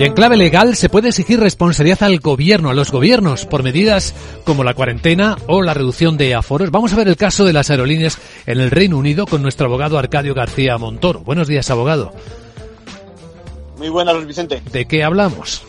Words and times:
Y 0.00 0.04
en 0.04 0.14
clave 0.14 0.38
legal 0.38 0.76
se 0.76 0.88
puede 0.88 1.10
exigir 1.10 1.38
responsabilidad 1.38 2.04
al 2.04 2.20
gobierno, 2.20 2.70
a 2.70 2.72
los 2.72 2.90
gobiernos, 2.90 3.44
por 3.44 3.62
medidas 3.62 4.14
como 4.46 4.64
la 4.64 4.72
cuarentena 4.72 5.36
o 5.46 5.60
la 5.60 5.74
reducción 5.74 6.16
de 6.16 6.34
aforos. 6.34 6.70
Vamos 6.70 6.94
a 6.94 6.96
ver 6.96 7.06
el 7.06 7.18
caso 7.18 7.44
de 7.44 7.52
las 7.52 7.68
aerolíneas 7.68 8.16
en 8.46 8.60
el 8.60 8.70
Reino 8.70 8.96
Unido 8.96 9.26
con 9.26 9.42
nuestro 9.42 9.66
abogado 9.66 9.98
Arcadio 9.98 10.32
García 10.32 10.78
Montoro. 10.78 11.20
Buenos 11.20 11.48
días, 11.48 11.68
abogado. 11.68 12.12
Muy 13.76 13.90
buenas, 13.90 14.26
Vicente. 14.26 14.62
¿De 14.72 14.88
qué 14.88 15.04
hablamos? 15.04 15.64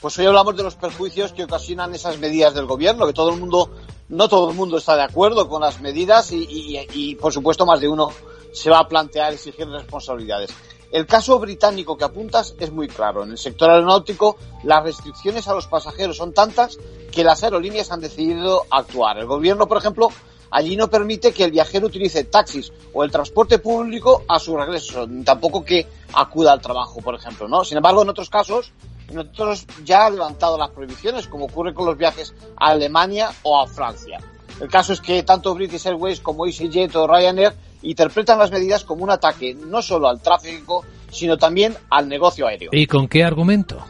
Pues 0.00 0.18
hoy 0.18 0.26
hablamos 0.26 0.56
de 0.56 0.64
los 0.64 0.74
perjuicios 0.74 1.32
que 1.32 1.44
ocasionan 1.44 1.94
esas 1.94 2.18
medidas 2.18 2.54
del 2.54 2.66
gobierno, 2.66 3.06
que 3.06 3.12
todo 3.12 3.30
el 3.30 3.38
mundo, 3.38 3.70
no 4.08 4.28
todo 4.28 4.50
el 4.50 4.56
mundo 4.56 4.78
está 4.78 4.96
de 4.96 5.02
acuerdo 5.02 5.48
con 5.48 5.60
las 5.60 5.80
medidas 5.80 6.32
y, 6.32 6.42
y, 6.42 6.86
y 6.92 7.14
por 7.14 7.32
supuesto 7.32 7.64
más 7.66 7.80
de 7.80 7.86
uno 7.86 8.10
se 8.52 8.68
va 8.68 8.80
a 8.80 8.88
plantear 8.88 9.32
exigir 9.32 9.68
responsabilidades. 9.68 10.50
El 10.92 11.06
caso 11.06 11.38
británico 11.38 11.96
que 11.96 12.04
apuntas 12.04 12.54
es 12.60 12.70
muy 12.70 12.86
claro. 12.86 13.24
En 13.24 13.30
el 13.30 13.38
sector 13.38 13.70
aeronáutico, 13.70 14.36
las 14.62 14.84
restricciones 14.84 15.48
a 15.48 15.54
los 15.54 15.66
pasajeros 15.66 16.18
son 16.18 16.34
tantas 16.34 16.78
que 17.10 17.24
las 17.24 17.42
aerolíneas 17.42 17.90
han 17.90 18.00
decidido 18.00 18.66
actuar. 18.70 19.16
El 19.16 19.24
gobierno, 19.26 19.66
por 19.66 19.78
ejemplo, 19.78 20.10
allí 20.50 20.76
no 20.76 20.88
permite 20.88 21.32
que 21.32 21.44
el 21.44 21.50
viajero 21.50 21.86
utilice 21.86 22.24
taxis 22.24 22.72
o 22.92 23.02
el 23.04 23.10
transporte 23.10 23.58
público 23.58 24.24
a 24.28 24.38
su 24.38 24.54
regreso, 24.54 25.06
ni 25.06 25.24
tampoco 25.24 25.64
que 25.64 25.86
acuda 26.12 26.52
al 26.52 26.60
trabajo, 26.60 27.00
por 27.00 27.14
ejemplo, 27.14 27.48
¿no? 27.48 27.64
Sin 27.64 27.78
embargo, 27.78 28.02
en 28.02 28.10
otros 28.10 28.28
casos, 28.28 28.70
en 29.08 29.18
otros 29.18 29.66
ya 29.84 30.06
ha 30.06 30.10
levantado 30.10 30.58
las 30.58 30.70
prohibiciones, 30.70 31.26
como 31.26 31.46
ocurre 31.46 31.72
con 31.72 31.86
los 31.86 31.96
viajes 31.96 32.34
a 32.56 32.68
Alemania 32.68 33.30
o 33.44 33.58
a 33.58 33.66
Francia. 33.66 34.18
El 34.60 34.68
caso 34.68 34.92
es 34.92 35.00
que 35.00 35.22
tanto 35.22 35.54
British 35.54 35.86
Airways 35.86 36.20
como 36.20 36.46
EasyJet 36.46 36.94
o 36.96 37.06
Ryanair 37.06 37.52
interpretan 37.82 38.38
las 38.38 38.50
medidas 38.50 38.84
como 38.84 39.04
un 39.04 39.10
ataque 39.10 39.54
no 39.54 39.82
solo 39.82 40.08
al 40.08 40.20
tráfico, 40.20 40.84
sino 41.10 41.36
también 41.36 41.76
al 41.90 42.08
negocio 42.08 42.46
aéreo. 42.46 42.70
¿Y 42.72 42.86
con 42.86 43.08
qué 43.08 43.24
argumento? 43.24 43.84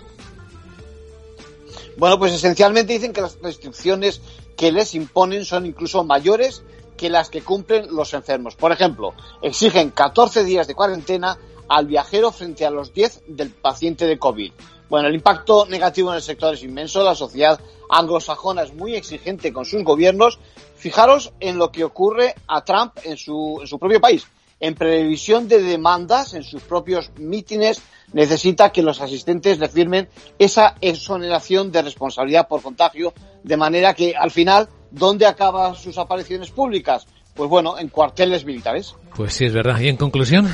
Bueno, 1.96 2.18
pues 2.18 2.32
esencialmente 2.32 2.92
dicen 2.92 3.12
que 3.12 3.20
las 3.20 3.38
restricciones 3.42 4.22
que 4.56 4.72
les 4.72 4.94
imponen 4.94 5.44
son 5.44 5.66
incluso 5.66 6.04
mayores 6.04 6.62
que 6.96 7.10
las 7.10 7.28
que 7.28 7.42
cumplen 7.42 7.94
los 7.94 8.14
enfermos. 8.14 8.54
Por 8.54 8.72
ejemplo, 8.72 9.14
exigen 9.42 9.90
14 9.90 10.44
días 10.44 10.66
de 10.66 10.74
cuarentena 10.74 11.38
al 11.68 11.86
viajero 11.86 12.32
frente 12.32 12.64
a 12.66 12.70
los 12.70 12.92
10 12.92 13.22
del 13.28 13.50
paciente 13.50 14.06
de 14.06 14.18
COVID. 14.18 14.52
Bueno, 14.92 15.08
el 15.08 15.14
impacto 15.14 15.64
negativo 15.70 16.10
en 16.10 16.16
el 16.16 16.22
sector 16.22 16.52
es 16.52 16.62
inmenso. 16.62 17.02
La 17.02 17.14
sociedad 17.14 17.58
anglosajona 17.88 18.64
es 18.64 18.74
muy 18.74 18.94
exigente 18.94 19.50
con 19.50 19.64
sus 19.64 19.82
gobiernos. 19.84 20.38
Fijaros 20.76 21.32
en 21.40 21.56
lo 21.56 21.72
que 21.72 21.82
ocurre 21.82 22.34
a 22.46 22.62
Trump 22.62 22.98
en 23.02 23.16
su, 23.16 23.56
en 23.62 23.66
su 23.66 23.78
propio 23.78 24.02
país. 24.02 24.26
En 24.60 24.74
previsión 24.74 25.48
de 25.48 25.62
demandas 25.62 26.34
en 26.34 26.42
sus 26.42 26.60
propios 26.60 27.10
mítines, 27.16 27.80
necesita 28.12 28.70
que 28.70 28.82
los 28.82 29.00
asistentes 29.00 29.58
le 29.58 29.70
firmen 29.70 30.10
esa 30.38 30.74
exoneración 30.82 31.72
de 31.72 31.80
responsabilidad 31.80 32.46
por 32.46 32.60
contagio, 32.60 33.14
de 33.42 33.56
manera 33.56 33.94
que 33.94 34.14
al 34.14 34.30
final, 34.30 34.68
¿dónde 34.90 35.24
acaban 35.24 35.74
sus 35.74 35.96
apariciones 35.96 36.50
públicas? 36.50 37.06
Pues 37.32 37.48
bueno, 37.48 37.78
en 37.78 37.88
cuarteles 37.88 38.44
militares. 38.44 38.94
Pues 39.16 39.32
sí, 39.32 39.46
es 39.46 39.54
verdad. 39.54 39.80
¿Y 39.80 39.88
en 39.88 39.96
conclusión? 39.96 40.50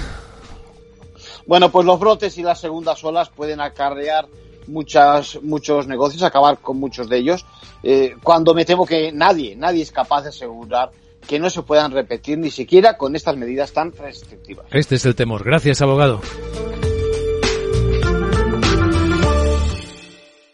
Bueno, 1.49 1.73
pues 1.73 1.87
los 1.87 1.99
brotes 1.99 2.37
y 2.37 2.43
las 2.43 2.61
segundas 2.61 3.03
olas 3.03 3.31
pueden 3.31 3.63
acarrear 3.63 4.29
muchas, 4.67 5.43
muchos 5.43 5.87
negocios, 5.87 6.23
acabar 6.23 6.59
con 6.59 6.79
muchos 6.79 7.09
de 7.09 7.17
ellos, 7.17 7.47
eh, 7.83 8.17
cuando 8.23 8.53
me 8.53 8.67
temo 8.67 8.85
que 8.85 9.11
nadie, 9.13 9.57
nadie 9.57 9.83
es 9.83 9.91
capaz 9.91 10.23
de 10.25 10.29
asegurar 10.29 10.91
que 11.27 11.39
no 11.39 11.49
se 11.49 11.63
puedan 11.63 11.91
repetir 11.91 12.37
ni 12.37 12.51
siquiera 12.51 12.99
con 12.99 13.17
estas 13.17 13.39
medidas 13.39 13.73
tan 13.73 13.93
restrictivas. 13.93 14.67
Este 14.73 14.97
es 14.97 15.07
el 15.07 15.15
temor. 15.15 15.43
Gracias, 15.43 15.81
abogado. 15.81 16.21